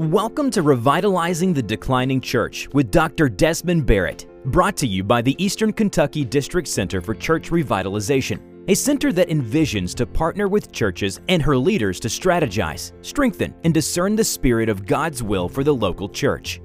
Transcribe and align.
Welcome 0.00 0.50
to 0.52 0.62
Revitalizing 0.62 1.52
the 1.52 1.62
Declining 1.62 2.22
Church 2.22 2.66
with 2.72 2.90
Dr. 2.90 3.28
Desmond 3.28 3.84
Barrett, 3.84 4.26
brought 4.46 4.74
to 4.78 4.86
you 4.86 5.04
by 5.04 5.20
the 5.20 5.36
Eastern 5.36 5.74
Kentucky 5.74 6.24
District 6.24 6.66
Center 6.66 7.02
for 7.02 7.14
Church 7.14 7.50
Revitalization, 7.50 8.40
a 8.66 8.74
center 8.74 9.12
that 9.12 9.28
envisions 9.28 9.94
to 9.96 10.06
partner 10.06 10.48
with 10.48 10.72
churches 10.72 11.20
and 11.28 11.42
her 11.42 11.54
leaders 11.54 12.00
to 12.00 12.08
strategize, 12.08 12.92
strengthen, 13.04 13.54
and 13.64 13.74
discern 13.74 14.16
the 14.16 14.24
spirit 14.24 14.70
of 14.70 14.86
God's 14.86 15.22
will 15.22 15.50
for 15.50 15.62
the 15.62 15.74
local 15.74 16.08
church. 16.08 16.62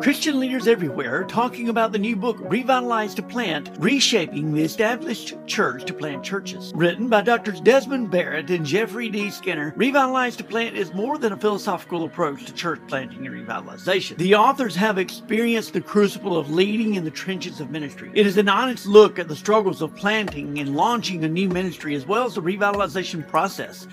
Christian 0.00 0.38
leaders 0.38 0.68
everywhere 0.68 1.22
are 1.22 1.24
talking 1.24 1.68
about 1.68 1.90
the 1.90 1.98
new 1.98 2.14
book, 2.14 2.36
Revitalize 2.42 3.14
to 3.16 3.22
Plant 3.22 3.70
Reshaping 3.80 4.54
the 4.54 4.62
Established 4.62 5.34
Church 5.46 5.84
to 5.86 5.92
Plant 5.92 6.22
Churches. 6.22 6.72
Written 6.76 7.08
by 7.08 7.22
Drs. 7.22 7.60
Desmond 7.60 8.08
Barrett 8.08 8.48
and 8.50 8.64
Jeffrey 8.64 9.08
D. 9.08 9.28
Skinner, 9.28 9.74
Revitalize 9.76 10.36
to 10.36 10.44
Plant 10.44 10.76
is 10.76 10.94
more 10.94 11.18
than 11.18 11.32
a 11.32 11.36
philosophical 11.36 12.04
approach 12.04 12.44
to 12.46 12.52
church 12.54 12.80
planting 12.86 13.26
and 13.26 13.34
revitalization. 13.34 14.16
The 14.18 14.36
authors 14.36 14.76
have 14.76 14.98
experienced 14.98 15.72
the 15.72 15.80
crucible 15.80 16.38
of 16.38 16.48
leading 16.48 16.94
in 16.94 17.02
the 17.02 17.10
trenches 17.10 17.58
of 17.58 17.70
ministry. 17.70 18.12
It 18.14 18.26
is 18.26 18.36
an 18.36 18.48
honest 18.48 18.86
look 18.86 19.18
at 19.18 19.26
the 19.26 19.36
struggles 19.36 19.82
of 19.82 19.96
planting 19.96 20.60
and 20.60 20.76
launching 20.76 21.24
a 21.24 21.28
new 21.28 21.48
ministry 21.48 21.96
as 21.96 22.06
well 22.06 22.24
as 22.24 22.36
the 22.36 22.42
revitalization 22.42 23.26
process. 23.26 23.88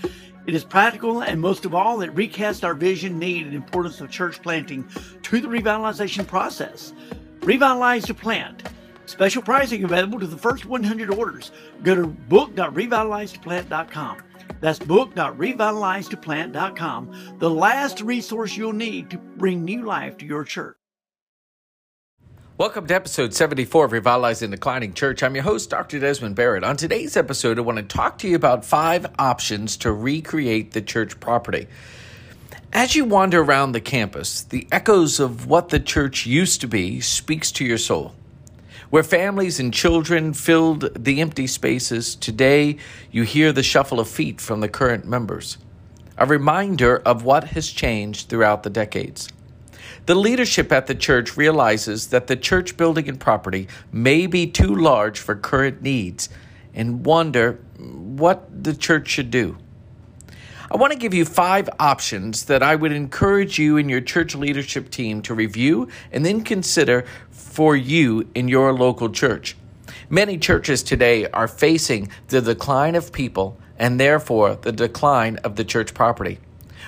It 0.48 0.54
is 0.54 0.64
practical, 0.64 1.22
and 1.22 1.42
most 1.42 1.66
of 1.66 1.74
all, 1.74 2.02
it 2.02 2.14
recasts 2.14 2.64
our 2.64 2.76
vision, 2.76 3.18
need, 3.18 3.48
and 3.48 3.56
importance 3.56 4.00
of 4.00 4.12
church 4.12 4.40
planting 4.42 4.88
to 5.24 5.40
the 5.40 5.48
revitalization 5.48 6.28
process. 6.28 6.94
Revitalize 7.42 8.06
to 8.06 8.14
plant. 8.14 8.62
Special 9.08 9.42
pricing 9.42 9.84
available 9.84 10.20
to 10.20 10.28
the 10.28 10.38
first 10.38 10.66
100 10.66 11.10
orders. 11.10 11.52
Go 11.84 11.96
to 11.96 12.08
book.revitalizetoplant.com. 12.08 14.18
That's 14.62 14.80
book.revitalizetoplant.com, 14.80 17.36
the 17.40 17.50
last 17.50 18.02
resource 18.02 18.56
you'll 18.56 18.74
need 18.74 19.10
to 19.10 19.18
bring 19.18 19.66
new 19.66 19.84
life 19.84 20.18
to 20.18 20.26
your 20.26 20.44
church. 20.44 20.78
Welcome 22.58 22.88
to 22.88 22.96
episode 22.96 23.34
74 23.34 23.84
of 23.84 23.92
Revitalizing 23.92 24.52
Declining 24.52 24.94
Church. 24.94 25.22
I'm 25.24 25.36
your 25.36 25.44
host, 25.44 25.70
Dr. 25.70 26.00
Desmond 26.00 26.38
Barrett. 26.38 26.64
On 26.64 26.78
today's 26.78 27.18
episode, 27.18 27.60
I 27.60 27.62
want 27.64 27.80
to 27.80 27.84
talk 27.84 28.18
to 28.20 28.30
you 28.30 28.38
about 28.38 28.64
five 28.64 29.06
options 29.20 29.76
to 29.76 29.92
recreate 29.92 30.72
the 30.72 30.82
church 30.82 31.20
property. 31.20 31.68
As 32.72 32.96
you 32.96 33.04
wander 33.04 33.42
around 33.42 33.74
the 33.74 33.82
campus, 33.82 34.42
the 34.44 34.70
echoes 34.72 35.20
of 35.20 35.48
what 35.48 35.68
the 35.68 35.82
church 35.82 36.26
used 36.26 36.62
to 36.62 36.68
be 36.70 37.02
speaks 37.02 37.52
to 37.52 37.66
your 37.66 37.78
soul. 37.78 38.16
Where 38.90 39.04
families 39.04 39.60
and 39.60 39.74
children 39.74 40.34
filled 40.34 41.04
the 41.04 41.20
empty 41.20 41.48
spaces, 41.48 42.16
today 42.16 42.78
you 43.12 43.24
hear 43.24 43.52
the 43.52 43.64
shuffle 43.64 44.00
of 44.00 44.08
feet 44.08 44.40
from 44.40 44.62
the 44.62 44.70
current 44.70 45.06
members. 45.06 45.58
A 46.18 46.26
reminder 46.26 47.00
of 47.00 47.26
what 47.26 47.50
has 47.50 47.70
changed 47.70 48.30
throughout 48.30 48.64
the 48.64 48.70
decades. 48.70 49.28
The 50.06 50.16
leadership 50.16 50.72
at 50.72 50.88
the 50.88 50.96
church 50.96 51.38
realizes 51.38 52.08
that 52.08 52.28
the 52.28 52.36
church 52.36 52.78
building 52.78 53.10
and 53.10 53.20
property 53.20 53.68
may 53.92 54.28
be 54.28 54.48
too 54.48 54.74
large 54.74 55.20
for 55.20 55.36
current 55.36 55.82
needs 55.82 56.30
and 56.74 57.06
wonder 57.06 57.54
what 57.78 58.64
the 58.64 58.76
church 58.76 59.08
should 59.08 59.32
do. 59.32 59.58
I 60.72 60.78
want 60.78 60.94
to 60.94 61.00
give 61.00 61.14
you 61.14 61.26
five 61.26 61.70
options 61.80 62.46
that 62.46 62.64
I 62.64 62.76
would 62.76 62.92
encourage 62.92 63.60
you 63.60 63.78
and 63.78 63.90
your 63.90 64.02
church 64.02 64.36
leadership 64.36 64.90
team 64.90 65.22
to 65.22 65.34
review 65.34 65.90
and 66.12 66.26
then 66.26 66.44
consider 66.44 67.06
for 67.30 67.76
you 67.76 68.28
in 68.34 68.48
your 68.48 68.74
local 68.74 69.10
church. 69.10 69.56
Many 70.10 70.38
churches 70.38 70.84
today 70.84 71.28
are 71.28 71.48
facing 71.48 72.10
the 72.28 72.42
decline 72.42 72.96
of 72.96 73.12
people 73.12 73.58
and 73.78 74.00
therefore 74.00 74.56
the 74.56 74.72
decline 74.72 75.38
of 75.38 75.56
the 75.56 75.64
church 75.64 75.94
property. 75.94 76.40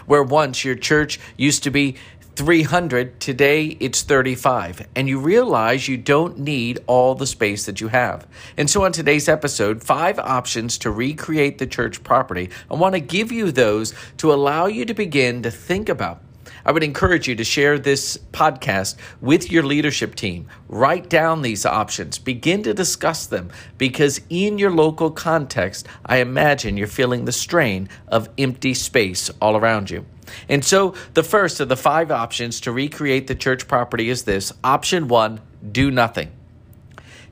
Where 0.06 0.23
once 0.23 0.66
your 0.66 0.76
church 0.76 1.20
used 1.38 1.64
to 1.64 1.72
be 1.72 1.95
300, 2.38 3.20
today 3.20 3.66
it's 3.80 4.04
35. 4.04 4.88
And 4.95 5.10
you 5.10 5.20
realize 5.20 5.88
you 5.88 5.98
don't 5.98 6.38
need 6.38 6.78
all 6.86 7.16
the 7.16 7.26
space 7.26 7.66
that 7.66 7.82
you 7.82 7.88
have. 7.88 8.28
And 8.58 8.70
so, 8.70 8.86
on 8.86 8.92
today's 8.92 9.28
episode, 9.28 9.84
five 9.84 10.20
options 10.20 10.78
to 10.80 10.92
recreate 10.92 11.58
the 11.58 11.66
church 11.66 12.04
property. 12.04 12.52
I 12.70 12.76
want 12.76 12.94
to 12.94 13.00
give 13.00 13.32
you 13.32 13.52
those 13.52 13.95
to 14.17 14.32
allow 14.32 14.67
you 14.67 14.86
to 14.86 14.94
begin 14.94 15.42
to 15.42 15.50
think 15.50 15.89
about. 15.89 16.22
I 16.64 16.72
would 16.72 16.84
encourage 16.84 17.28
you 17.28 17.36
to 17.36 17.44
share 17.44 17.80
this 17.80 18.17
podcast 18.34 18.98
with 19.20 19.52
your 19.52 19.64
leadership 19.64 20.14
team. 20.14 20.48
Write 20.67 21.10
down 21.10 21.42
these 21.42 21.66
options, 21.66 22.20
begin 22.20 22.61
to 22.64 22.73
discuss 22.76 23.26
them, 23.26 23.50
because 23.80 24.22
in 24.30 24.60
your 24.60 24.72
local 24.72 25.10
context, 25.10 25.88
I 26.06 26.17
imagine 26.17 26.78
you're 26.78 26.86
feeling 26.86 27.26
the 27.26 27.32
strain 27.32 27.90
of 28.08 28.30
empty 28.38 28.76
space 28.76 29.32
all 29.42 29.58
around 29.58 29.90
you. 29.90 30.06
And 30.49 30.64
so, 30.64 30.93
the 31.14 31.23
first 31.23 31.60
of 31.60 31.70
the 31.70 31.77
five 31.77 32.11
options 32.11 32.61
to 32.61 32.71
recreate 32.71 33.27
the 33.27 33.36
church 33.36 33.67
property 33.67 34.10
is 34.10 34.23
this 34.23 34.54
option 34.64 35.08
one 35.08 35.42
do 35.71 35.92
nothing. 35.92 36.32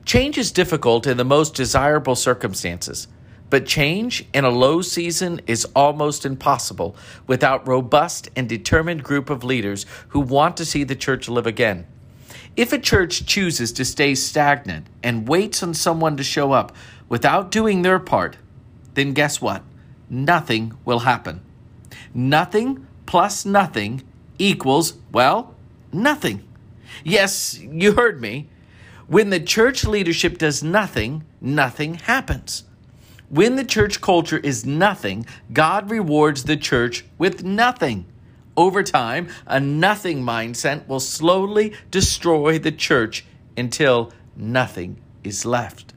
Change 0.04 0.38
is 0.38 0.52
difficult 0.52 1.06
in 1.06 1.16
the 1.16 1.24
most 1.24 1.54
desirable 1.54 2.14
circumstances, 2.14 3.08
but 3.50 3.66
change 3.66 4.24
in 4.32 4.44
a 4.44 4.50
low 4.50 4.80
season 4.80 5.40
is 5.46 5.66
almost 5.74 6.24
impossible 6.24 6.96
without 7.26 7.66
robust 7.66 8.28
and 8.36 8.48
determined 8.48 9.02
group 9.02 9.30
of 9.30 9.44
leaders 9.44 9.84
who 10.08 10.20
want 10.20 10.56
to 10.56 10.64
see 10.64 10.84
the 10.84 10.94
church 10.94 11.28
live 11.28 11.46
again. 11.46 11.86
If 12.56 12.72
a 12.72 12.78
church 12.78 13.26
chooses 13.26 13.72
to 13.72 13.84
stay 13.84 14.14
stagnant 14.14 14.86
and 15.02 15.28
waits 15.28 15.62
on 15.62 15.74
someone 15.74 16.16
to 16.16 16.24
show 16.24 16.52
up 16.52 16.74
without 17.08 17.50
doing 17.50 17.82
their 17.82 17.98
part, 17.98 18.36
then 18.94 19.12
guess 19.12 19.40
what? 19.40 19.62
Nothing 20.08 20.76
will 20.84 21.00
happen. 21.00 21.42
Nothing 22.14 22.85
plus 23.06 23.44
nothing 23.46 24.02
equals, 24.38 24.94
well, 25.12 25.54
nothing. 25.92 26.46
Yes, 27.04 27.58
you 27.58 27.92
heard 27.92 28.20
me. 28.20 28.48
When 29.06 29.30
the 29.30 29.40
church 29.40 29.84
leadership 29.84 30.38
does 30.38 30.62
nothing, 30.62 31.24
nothing 31.40 31.94
happens. 31.94 32.64
When 33.28 33.56
the 33.56 33.64
church 33.64 34.00
culture 34.00 34.38
is 34.38 34.66
nothing, 34.66 35.26
God 35.52 35.90
rewards 35.90 36.44
the 36.44 36.56
church 36.56 37.04
with 37.18 37.42
nothing. 37.44 38.06
Over 38.56 38.82
time, 38.82 39.28
a 39.46 39.60
nothing 39.60 40.22
mindset 40.22 40.86
will 40.86 41.00
slowly 41.00 41.74
destroy 41.90 42.58
the 42.58 42.72
church 42.72 43.24
until 43.56 44.12
nothing 44.36 44.98
is 45.24 45.44
left. 45.44 45.92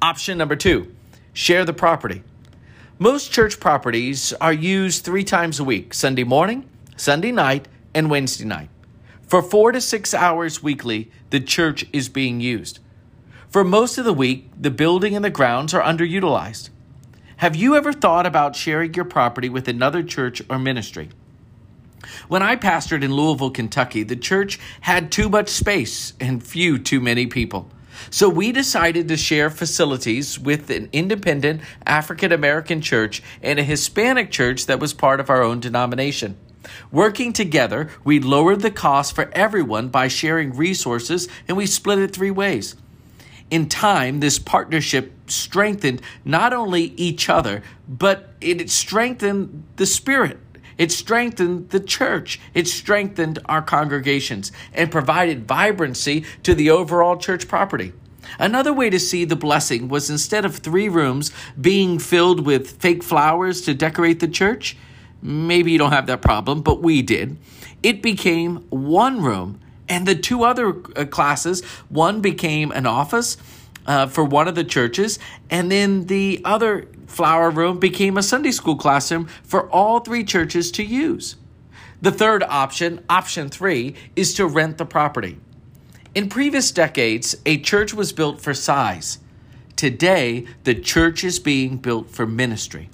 Option 0.00 0.38
number 0.38 0.56
two 0.56 0.94
share 1.32 1.64
the 1.64 1.72
property. 1.72 2.22
Most 3.00 3.30
church 3.30 3.60
properties 3.60 4.32
are 4.40 4.52
used 4.52 5.04
three 5.04 5.22
times 5.22 5.60
a 5.60 5.64
week 5.64 5.94
Sunday 5.94 6.24
morning, 6.24 6.68
Sunday 6.96 7.30
night, 7.30 7.68
and 7.94 8.10
Wednesday 8.10 8.44
night. 8.44 8.70
For 9.22 9.40
four 9.40 9.70
to 9.70 9.80
six 9.80 10.12
hours 10.12 10.64
weekly, 10.64 11.08
the 11.30 11.38
church 11.38 11.86
is 11.92 12.08
being 12.08 12.40
used. 12.40 12.80
For 13.50 13.62
most 13.62 13.98
of 13.98 14.04
the 14.04 14.12
week, 14.12 14.50
the 14.60 14.72
building 14.72 15.14
and 15.14 15.24
the 15.24 15.30
grounds 15.30 15.72
are 15.74 15.82
underutilized. 15.82 16.70
Have 17.36 17.54
you 17.54 17.76
ever 17.76 17.92
thought 17.92 18.26
about 18.26 18.56
sharing 18.56 18.92
your 18.94 19.04
property 19.04 19.48
with 19.48 19.68
another 19.68 20.02
church 20.02 20.42
or 20.50 20.58
ministry? 20.58 21.10
When 22.26 22.42
I 22.42 22.56
pastored 22.56 23.04
in 23.04 23.14
Louisville, 23.14 23.52
Kentucky, 23.52 24.02
the 24.02 24.16
church 24.16 24.58
had 24.80 25.12
too 25.12 25.28
much 25.28 25.50
space 25.50 26.14
and 26.18 26.42
few 26.42 26.78
too 26.78 27.00
many 27.00 27.28
people. 27.28 27.70
So 28.10 28.28
we 28.28 28.52
decided 28.52 29.08
to 29.08 29.16
share 29.16 29.50
facilities 29.50 30.38
with 30.38 30.70
an 30.70 30.88
independent 30.92 31.60
African 31.86 32.32
American 32.32 32.80
church 32.80 33.22
and 33.42 33.58
a 33.58 33.64
Hispanic 33.64 34.30
church 34.30 34.66
that 34.66 34.80
was 34.80 34.92
part 34.92 35.20
of 35.20 35.30
our 35.30 35.42
own 35.42 35.60
denomination. 35.60 36.36
Working 36.90 37.32
together, 37.32 37.90
we 38.04 38.20
lowered 38.20 38.60
the 38.60 38.70
cost 38.70 39.14
for 39.14 39.30
everyone 39.32 39.88
by 39.88 40.08
sharing 40.08 40.56
resources 40.56 41.28
and 41.46 41.56
we 41.56 41.66
split 41.66 41.98
it 41.98 42.14
three 42.14 42.30
ways. 42.30 42.76
In 43.50 43.68
time, 43.68 44.20
this 44.20 44.38
partnership 44.38 45.12
strengthened 45.26 46.02
not 46.24 46.52
only 46.52 46.92
each 46.96 47.28
other, 47.28 47.62
but 47.88 48.34
it 48.40 48.68
strengthened 48.70 49.64
the 49.76 49.86
spirit 49.86 50.38
it 50.78 50.92
strengthened 50.92 51.70
the 51.70 51.80
church. 51.80 52.40
It 52.54 52.68
strengthened 52.68 53.40
our 53.46 53.60
congregations 53.60 54.52
and 54.72 54.90
provided 54.90 55.46
vibrancy 55.46 56.24
to 56.44 56.54
the 56.54 56.70
overall 56.70 57.16
church 57.16 57.48
property. 57.48 57.92
Another 58.38 58.72
way 58.72 58.90
to 58.90 59.00
see 59.00 59.24
the 59.24 59.36
blessing 59.36 59.88
was 59.88 60.10
instead 60.10 60.44
of 60.44 60.56
three 60.56 60.88
rooms 60.88 61.32
being 61.60 61.98
filled 61.98 62.46
with 62.46 62.80
fake 62.80 63.02
flowers 63.02 63.62
to 63.62 63.74
decorate 63.74 64.20
the 64.20 64.28
church, 64.28 64.76
maybe 65.22 65.72
you 65.72 65.78
don't 65.78 65.92
have 65.92 66.06
that 66.06 66.22
problem, 66.22 66.62
but 66.62 66.82
we 66.82 67.02
did. 67.02 67.36
It 67.82 68.02
became 68.02 68.66
one 68.70 69.22
room, 69.22 69.60
and 69.88 70.06
the 70.06 70.14
two 70.14 70.44
other 70.44 70.76
uh, 70.96 71.06
classes 71.06 71.64
one 71.88 72.20
became 72.20 72.70
an 72.72 72.86
office 72.86 73.36
uh, 73.86 74.06
for 74.06 74.24
one 74.24 74.46
of 74.46 74.54
the 74.54 74.64
churches, 74.64 75.18
and 75.48 75.70
then 75.72 76.06
the 76.06 76.40
other 76.44 76.86
flower 77.08 77.50
room 77.50 77.80
became 77.80 78.16
a 78.16 78.22
Sunday 78.22 78.52
school 78.52 78.76
classroom 78.76 79.26
for 79.42 79.68
all 79.70 79.98
three 79.98 80.22
churches 80.22 80.70
to 80.72 80.84
use. 80.84 81.34
The 82.00 82.12
third 82.12 82.44
option, 82.44 83.04
option 83.10 83.48
three, 83.48 83.96
is 84.14 84.34
to 84.34 84.46
rent 84.46 84.78
the 84.78 84.86
property. 84.86 85.38
In 86.14 86.28
previous 86.28 86.70
decades, 86.70 87.34
a 87.44 87.58
church 87.58 87.92
was 87.92 88.12
built 88.12 88.40
for 88.40 88.54
size. 88.54 89.18
Today, 89.74 90.46
the 90.64 90.74
church 90.74 91.24
is 91.24 91.38
being 91.38 91.76
built 91.76 92.10
for 92.10 92.26
ministry. 92.26 92.88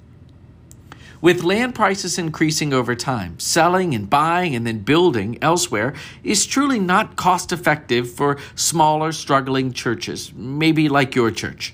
With 1.21 1.43
land 1.43 1.73
prices 1.73 2.17
increasing 2.19 2.73
over 2.73 2.93
time, 2.93 3.39
selling 3.39 3.95
and 3.95 4.09
buying 4.09 4.55
and 4.55 4.67
then 4.67 4.79
building 4.79 5.37
elsewhere 5.41 5.93
is 6.23 6.45
truly 6.45 6.79
not 6.79 7.15
cost 7.15 7.51
effective 7.51 8.11
for 8.11 8.37
smaller, 8.53 9.11
struggling 9.11 9.71
churches, 9.71 10.33
maybe 10.35 10.89
like 10.89 11.15
your 11.15 11.31
church. 11.31 11.73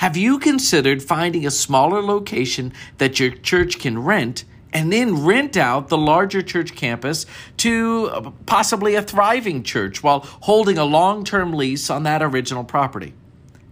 Have 0.00 0.16
you 0.16 0.38
considered 0.38 1.02
finding 1.02 1.46
a 1.46 1.50
smaller 1.50 2.00
location 2.00 2.72
that 2.96 3.20
your 3.20 3.32
church 3.32 3.78
can 3.78 3.98
rent 3.98 4.46
and 4.72 4.90
then 4.90 5.26
rent 5.26 5.58
out 5.58 5.88
the 5.88 5.98
larger 5.98 6.40
church 6.40 6.74
campus 6.74 7.26
to 7.58 8.08
uh, 8.10 8.30
possibly 8.46 8.94
a 8.94 9.02
thriving 9.02 9.62
church 9.62 10.02
while 10.02 10.20
holding 10.20 10.78
a 10.78 10.86
long 10.86 11.22
term 11.22 11.52
lease 11.52 11.90
on 11.90 12.04
that 12.04 12.22
original 12.22 12.64
property? 12.64 13.12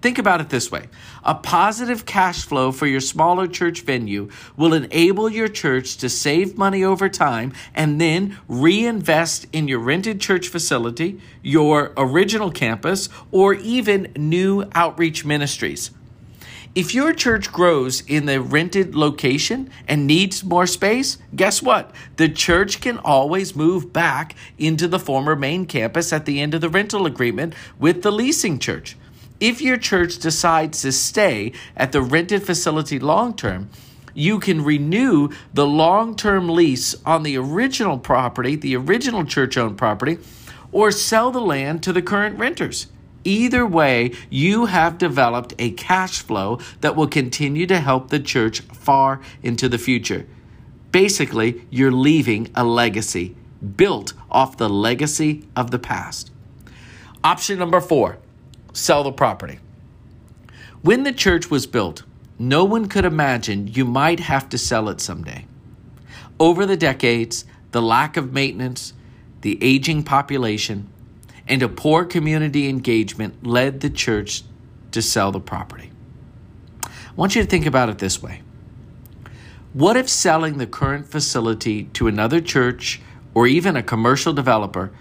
Think 0.03 0.19
about 0.19 0.43
it 0.43 0.51
this 0.51 0.71
way 0.71 0.89
a 1.25 1.35
positive 1.35 2.05
cash 2.05 2.45
flow 2.45 2.73
for 2.73 2.87
your 2.87 3.01
smaller 3.01 3.47
church 3.47 3.81
venue 3.81 4.29
will 4.55 4.75
enable 4.75 5.31
your 5.31 5.49
church 5.49 5.97
to 5.97 6.11
save 6.11 6.59
money 6.59 6.85
over 6.85 7.09
time 7.09 7.55
and 7.75 7.99
then 7.99 8.37
reinvest 8.49 9.47
in 9.55 9.67
your 9.67 9.79
rented 9.79 10.21
church 10.21 10.49
facility, 10.49 11.23
your 11.43 11.95
original 11.97 12.51
campus, 12.51 13.09
or 13.31 13.55
even 13.55 14.13
new 14.15 14.69
outreach 14.75 15.25
ministries. 15.25 15.91
If 16.75 16.95
your 16.95 17.13
church 17.13 17.51
grows 17.51 18.03
in 18.03 18.27
the 18.27 18.41
rented 18.41 18.95
location 18.95 19.71
and 19.89 20.07
needs 20.07 20.45
more 20.45 20.67
space, 20.67 21.19
guess 21.35 21.63
what? 21.63 21.93
The 22.17 22.29
church 22.29 22.81
can 22.81 22.99
always 22.99 23.57
move 23.57 23.93
back 23.93 24.37
into 24.59 24.87
the 24.87 24.99
former 24.99 25.35
main 25.35 25.65
campus 25.67 26.13
at 26.13 26.27
the 26.27 26.41
end 26.41 26.55
of 26.55 26.61
the 26.61 26.69
rental 26.69 27.07
agreement 27.07 27.55
with 27.79 28.03
the 28.03 28.13
leasing 28.13 28.59
church. 28.59 28.97
If 29.41 29.63
your 29.63 29.79
church 29.79 30.19
decides 30.19 30.83
to 30.83 30.93
stay 30.93 31.53
at 31.77 31.93
the 31.93 32.03
rented 32.03 32.45
facility 32.45 32.99
long 32.99 33.35
term, 33.35 33.71
you 34.15 34.39
can 34.39 34.63
renew 34.63 35.31
the 35.55 35.67
long 35.67 36.17
term 36.17 36.49
lease 36.49 36.95
on 37.07 37.23
the 37.23 37.39
original 37.39 37.99
property, 37.99 38.57
the 38.57 38.77
original 38.77 39.25
church 39.25 39.57
owned 39.57 39.79
property, 39.79 40.19
or 40.71 40.91
sell 40.91 41.31
the 41.31 41.41
land 41.41 41.83
to 41.85 41.93
the 41.93 42.03
current 42.03 42.39
renters. 42.39 42.89
Either 43.25 43.67
way, 43.67 44.13
you 44.31 44.67
have 44.67 44.99
developed 44.99 45.55
a 45.59 45.71
cash 45.73 46.21
flow 46.21 46.59
that 46.81 46.97
will 46.97 47.09
continue 47.09 47.67
to 47.67 47.81
help 47.81 48.09
the 48.09 48.21
church 48.21 48.61
far 48.61 49.21
into 49.43 49.69
the 49.69 49.79
future. 49.79 50.27
Basically, 50.93 51.67
you're 51.71 51.93
leaving 51.93 52.51
a 52.55 52.65
legacy 52.65 53.37
built 53.77 54.13
off 54.31 54.57
the 54.57 54.69
legacy 54.69 55.45
of 55.57 55.71
the 55.71 55.79
past. 55.79 56.31
Option 57.25 57.59
number 57.59 57.81
four 57.81 58.19
sell 58.73 59.03
the 59.03 59.13
property. 59.13 59.59
When 60.83 61.03
the 61.03 61.13
church 61.13 61.51
was 61.51 61.67
built, 61.67 62.05
no 62.39 62.65
one 62.65 62.87
could 62.87 63.05
imagine 63.05 63.67
you 63.67 63.85
might 63.85 64.21
have 64.21 64.49
to 64.51 64.59
sell 64.59 64.89
it 64.89 65.01
someday. 65.01 65.47
Over 66.39 66.65
the 66.65 66.77
decades, 66.77 67.45
the 67.73 67.83
lack 67.83 68.17
of 68.17 68.33
maintenance, 68.33 68.93
the 69.41 69.59
aging 69.61 70.05
population, 70.05 70.89
and 71.49 71.63
a 71.63 71.69
poor 71.69 72.05
community 72.05 72.69
engagement 72.69 73.47
led 73.47 73.81
the 73.81 73.91
church 73.91 74.43
to 74.93 75.03
sell 75.03 75.33
the 75.33 75.41
property. 75.41 75.91
I 76.85 76.91
want 77.17 77.35
you 77.35 77.43
to 77.43 77.49
think 77.49 77.67
about 77.67 77.89
it 77.89 77.99
this 77.99 78.23
way 78.23 78.43
What 79.73 79.97
if 79.97 80.09
selling 80.09 80.59
the 80.59 80.67
current 80.67 81.09
facility 81.09 81.85
to 81.95 82.07
another 82.07 82.41
church 82.41 83.01
or 83.35 83.47
even 83.47 83.77
a 83.77 83.83
commercial 83.83 84.33
developer 84.33 84.93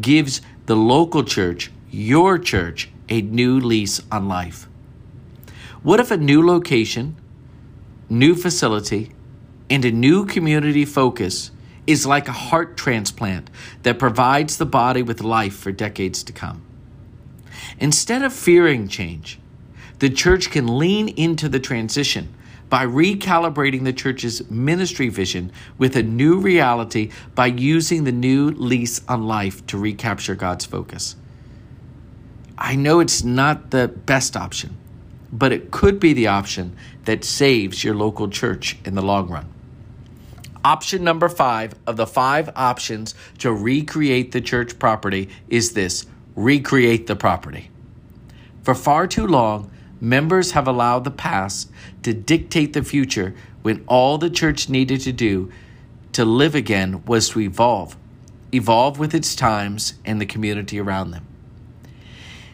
gives 0.00 0.40
the 0.66 0.76
local 0.76 1.24
church, 1.24 1.70
your 1.90 2.38
church, 2.38 2.88
a 3.08 3.20
new 3.22 3.60
lease 3.60 4.00
on 4.10 4.28
life? 4.28 4.68
What 5.82 6.00
if 6.00 6.10
a 6.10 6.16
new 6.16 6.46
location, 6.46 7.16
new 8.08 8.34
facility, 8.34 9.10
and 9.68 9.84
a 9.84 9.90
new 9.90 10.26
community 10.26 10.84
focus 10.84 11.50
is 11.86 12.06
like 12.06 12.28
a 12.28 12.32
heart 12.32 12.76
transplant 12.76 13.50
that 13.82 13.98
provides 13.98 14.56
the 14.56 14.66
body 14.66 15.02
with 15.02 15.22
life 15.22 15.54
for 15.54 15.72
decades 15.72 16.22
to 16.24 16.32
come? 16.32 16.62
Instead 17.78 18.22
of 18.22 18.32
fearing 18.32 18.88
change, 18.88 19.38
the 19.98 20.10
church 20.10 20.50
can 20.50 20.78
lean 20.78 21.08
into 21.08 21.48
the 21.48 21.60
transition 21.60 22.34
by 22.68 22.86
recalibrating 22.86 23.84
the 23.84 23.92
church's 23.92 24.50
ministry 24.50 25.08
vision 25.08 25.52
with 25.76 25.94
a 25.94 26.02
new 26.02 26.38
reality 26.38 27.10
by 27.34 27.46
using 27.46 28.04
the 28.04 28.12
new 28.12 28.50
lease 28.50 29.02
on 29.08 29.26
life 29.26 29.64
to 29.66 29.76
recapture 29.76 30.34
God's 30.34 30.64
focus. 30.64 31.16
I 32.56 32.76
know 32.76 33.00
it's 33.00 33.22
not 33.22 33.72
the 33.72 33.88
best 33.88 34.36
option, 34.36 34.76
but 35.30 35.52
it 35.52 35.70
could 35.70 36.00
be 36.00 36.12
the 36.12 36.28
option 36.28 36.76
that 37.04 37.24
saves 37.24 37.84
your 37.84 37.94
local 37.94 38.28
church 38.28 38.78
in 38.84 38.94
the 38.94 39.02
long 39.02 39.28
run. 39.28 39.52
Option 40.64 41.02
number 41.02 41.28
five 41.28 41.74
of 41.88 41.96
the 41.96 42.06
five 42.06 42.50
options 42.54 43.16
to 43.38 43.52
recreate 43.52 44.30
the 44.30 44.40
church 44.40 44.78
property 44.78 45.28
is 45.48 45.72
this 45.72 46.06
recreate 46.36 47.08
the 47.08 47.16
property. 47.16 47.68
For 48.62 48.74
far 48.74 49.08
too 49.08 49.26
long, 49.26 49.70
members 50.00 50.52
have 50.52 50.68
allowed 50.68 51.02
the 51.02 51.10
past 51.10 51.70
to 52.04 52.14
dictate 52.14 52.74
the 52.74 52.84
future 52.84 53.34
when 53.62 53.84
all 53.88 54.18
the 54.18 54.30
church 54.30 54.68
needed 54.68 55.00
to 55.00 55.12
do 55.12 55.50
to 56.12 56.24
live 56.24 56.54
again 56.54 57.04
was 57.06 57.30
to 57.30 57.40
evolve, 57.40 57.96
evolve 58.52 58.98
with 58.98 59.14
its 59.14 59.34
times 59.34 59.94
and 60.04 60.20
the 60.20 60.26
community 60.26 60.78
around 60.78 61.10
them. 61.10 61.26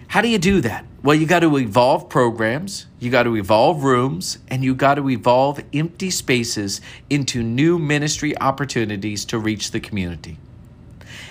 How 0.09 0.23
do 0.23 0.29
you 0.29 0.39
do 0.39 0.63
that? 0.63 0.87
Well, 1.03 1.15
you 1.15 1.27
got 1.27 1.41
to 1.41 1.59
evolve 1.59 2.09
programs, 2.09 2.87
you 2.99 3.11
got 3.11 3.25
to 3.25 3.37
evolve 3.37 3.85
rooms, 3.85 4.39
and 4.49 4.65
you 4.65 4.75
got 4.75 4.95
to 4.95 5.11
evolve 5.11 5.61
empty 5.75 6.11
spaces 6.11 6.81
into 7.11 7.43
new 7.43 7.79
ministry 7.79 8.37
opportunities 8.39 9.27
to 9.27 9.39
reach 9.39 9.71
the 9.71 9.81
community. 9.81 10.39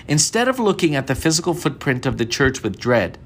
Instead 0.06 0.46
of 0.46 0.60
looking 0.60 0.94
at 0.94 1.08
the 1.08 1.16
physical 1.16 1.54
footprint 1.54 2.06
of 2.06 2.18
the 2.18 2.24
church 2.24 2.62
with 2.62 2.78
dread, 2.78 3.18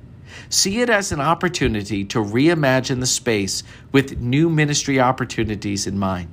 see 0.48 0.80
it 0.80 0.88
as 0.88 1.12
an 1.12 1.20
opportunity 1.20 2.02
to 2.06 2.18
reimagine 2.18 3.00
the 3.00 3.06
space 3.06 3.62
with 3.92 4.18
new 4.18 4.48
ministry 4.48 4.98
opportunities 4.98 5.86
in 5.86 5.98
mind. 5.98 6.30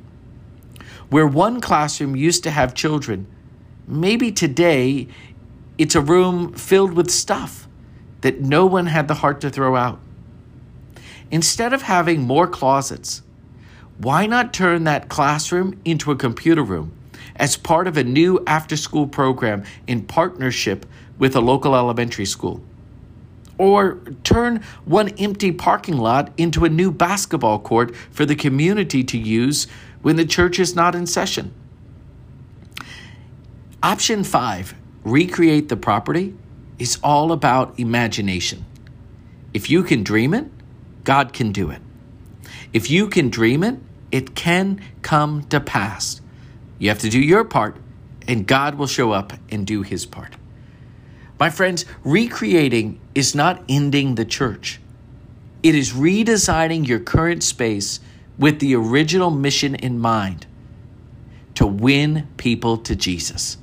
Where 1.09 1.27
one 1.27 1.59
classroom 1.59 2.15
used 2.15 2.43
to 2.43 2.51
have 2.51 2.73
children, 2.73 3.27
maybe 3.85 4.31
today 4.31 5.09
it's 5.77 5.95
a 5.95 6.01
room 6.01 6.53
filled 6.53 6.93
with 6.93 7.11
stuff 7.11 7.67
that 8.21 8.41
no 8.41 8.65
one 8.65 8.87
had 8.87 9.07
the 9.07 9.15
heart 9.15 9.41
to 9.41 9.49
throw 9.49 9.75
out. 9.75 9.99
Instead 11.31 11.73
of 11.73 11.83
having 11.83 12.21
more 12.21 12.47
closets, 12.47 13.21
why 13.97 14.25
not 14.25 14.53
turn 14.53 14.85
that 14.85 15.09
classroom 15.09 15.79
into 15.85 16.11
a 16.11 16.15
computer 16.15 16.63
room 16.63 16.91
as 17.35 17.55
part 17.55 17.87
of 17.87 17.97
a 17.97 18.03
new 18.03 18.41
after 18.47 18.75
school 18.75 19.07
program 19.07 19.63
in 19.87 20.01
partnership 20.03 20.85
with 21.17 21.35
a 21.35 21.41
local 21.41 21.75
elementary 21.75 22.25
school? 22.25 22.61
Or 23.57 23.99
turn 24.23 24.63
one 24.85 25.09
empty 25.19 25.51
parking 25.51 25.97
lot 25.97 26.31
into 26.37 26.63
a 26.63 26.69
new 26.69 26.91
basketball 26.91 27.59
court 27.59 27.93
for 28.09 28.25
the 28.25 28.35
community 28.35 29.03
to 29.03 29.17
use 29.17 29.67
when 30.01 30.15
the 30.15 30.25
church 30.25 30.59
is 30.59 30.75
not 30.75 30.95
in 30.95 31.05
session. 31.05 31.53
Option 33.83 34.23
five 34.23 34.73
recreate 35.03 35.69
the 35.69 35.77
property 35.77 36.35
is 36.79 36.97
all 37.03 37.31
about 37.31 37.77
imagination. 37.77 38.65
If 39.53 39.69
you 39.69 39.83
can 39.83 40.03
dream 40.03 40.33
it, 40.33 40.47
God 41.03 41.33
can 41.33 41.51
do 41.51 41.69
it. 41.69 41.81
If 42.73 42.89
you 42.89 43.07
can 43.07 43.29
dream 43.29 43.63
it, 43.63 43.77
it 44.11 44.35
can 44.35 44.81
come 45.01 45.43
to 45.45 45.59
pass. 45.59 46.21
You 46.79 46.89
have 46.89 46.99
to 46.99 47.09
do 47.09 47.19
your 47.19 47.43
part, 47.43 47.77
and 48.27 48.47
God 48.47 48.75
will 48.75 48.87
show 48.87 49.11
up 49.11 49.33
and 49.49 49.67
do 49.67 49.81
his 49.81 50.05
part. 50.05 50.35
My 51.39 51.49
friends, 51.49 51.85
recreating 52.03 52.99
is 53.15 53.33
not 53.33 53.63
ending 53.69 54.15
the 54.15 54.25
church, 54.25 54.79
it 55.61 55.75
is 55.75 55.91
redesigning 55.91 56.87
your 56.87 56.99
current 56.99 57.43
space 57.43 57.99
with 58.37 58.59
the 58.59 58.73
original 58.75 59.29
mission 59.29 59.75
in 59.75 59.99
mind 59.99 60.47
to 61.55 61.67
win 61.67 62.27
people 62.37 62.77
to 62.77 62.95
Jesus. 62.95 63.57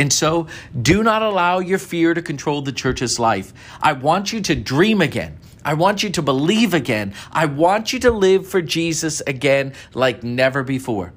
And 0.00 0.10
so, 0.10 0.46
do 0.80 1.02
not 1.02 1.20
allow 1.20 1.58
your 1.58 1.78
fear 1.78 2.14
to 2.14 2.22
control 2.22 2.62
the 2.62 2.72
church's 2.72 3.18
life. 3.18 3.52
I 3.82 3.92
want 3.92 4.32
you 4.32 4.40
to 4.40 4.54
dream 4.54 5.02
again. 5.02 5.36
I 5.62 5.74
want 5.74 6.02
you 6.02 6.08
to 6.08 6.22
believe 6.22 6.72
again. 6.72 7.12
I 7.30 7.44
want 7.44 7.92
you 7.92 7.98
to 8.00 8.10
live 8.10 8.46
for 8.46 8.62
Jesus 8.62 9.20
again 9.20 9.74
like 9.92 10.22
never 10.22 10.62
before. 10.62 11.12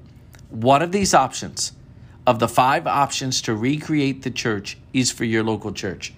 One 0.50 0.82
of 0.82 0.92
these 0.92 1.14
options, 1.14 1.72
of 2.26 2.40
the 2.40 2.46
five 2.46 2.86
options 2.86 3.40
to 3.42 3.54
recreate 3.54 4.20
the 4.20 4.30
church, 4.30 4.76
is 4.92 5.10
for 5.10 5.24
your 5.24 5.44
local 5.44 5.72
church. 5.72 6.12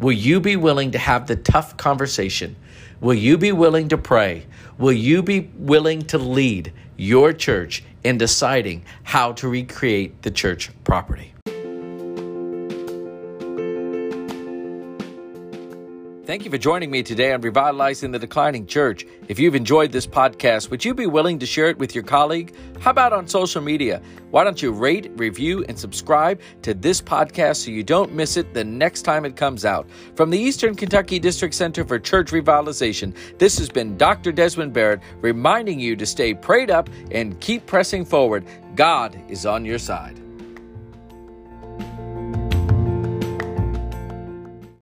Will 0.00 0.10
you 0.10 0.40
be 0.40 0.56
willing 0.56 0.90
to 0.90 0.98
have 0.98 1.28
the 1.28 1.36
tough 1.36 1.76
conversation? 1.76 2.56
Will 3.00 3.14
you 3.14 3.38
be 3.38 3.52
willing 3.52 3.86
to 3.86 3.96
pray? 3.96 4.46
Will 4.78 4.92
you 4.92 5.22
be 5.22 5.48
willing 5.54 6.02
to 6.06 6.18
lead 6.18 6.72
your 6.96 7.32
church 7.32 7.84
in 8.02 8.18
deciding 8.18 8.82
how 9.04 9.30
to 9.34 9.46
recreate 9.46 10.22
the 10.22 10.32
church 10.32 10.72
property? 10.82 11.34
Thank 16.30 16.44
you 16.44 16.50
for 16.52 16.58
joining 16.58 16.92
me 16.92 17.02
today 17.02 17.32
on 17.32 17.40
Revitalizing 17.40 18.12
the 18.12 18.18
Declining 18.20 18.64
Church. 18.64 19.04
If 19.26 19.40
you've 19.40 19.56
enjoyed 19.56 19.90
this 19.90 20.06
podcast, 20.06 20.70
would 20.70 20.84
you 20.84 20.94
be 20.94 21.08
willing 21.08 21.40
to 21.40 21.44
share 21.44 21.66
it 21.66 21.78
with 21.78 21.92
your 21.92 22.04
colleague? 22.04 22.54
How 22.78 22.92
about 22.92 23.12
on 23.12 23.26
social 23.26 23.60
media? 23.60 24.00
Why 24.30 24.44
don't 24.44 24.62
you 24.62 24.70
rate, 24.70 25.10
review, 25.16 25.64
and 25.68 25.76
subscribe 25.76 26.40
to 26.62 26.72
this 26.72 27.02
podcast 27.02 27.64
so 27.64 27.72
you 27.72 27.82
don't 27.82 28.14
miss 28.14 28.36
it 28.36 28.54
the 28.54 28.62
next 28.62 29.02
time 29.02 29.24
it 29.24 29.34
comes 29.34 29.64
out? 29.64 29.88
From 30.14 30.30
the 30.30 30.38
Eastern 30.38 30.76
Kentucky 30.76 31.18
District 31.18 31.52
Center 31.52 31.84
for 31.84 31.98
Church 31.98 32.30
Revitalization, 32.30 33.12
this 33.38 33.58
has 33.58 33.68
been 33.68 33.96
Dr. 33.96 34.30
Desmond 34.30 34.72
Barrett 34.72 35.00
reminding 35.22 35.80
you 35.80 35.96
to 35.96 36.06
stay 36.06 36.32
prayed 36.32 36.70
up 36.70 36.88
and 37.10 37.40
keep 37.40 37.66
pressing 37.66 38.04
forward. 38.04 38.46
God 38.76 39.20
is 39.28 39.46
on 39.46 39.64
your 39.64 39.80
side. 39.80 40.29